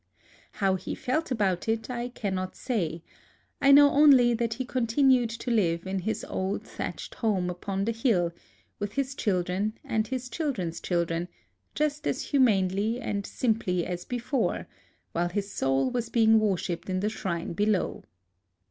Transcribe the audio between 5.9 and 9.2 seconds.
his old thatched home upon the hill, with his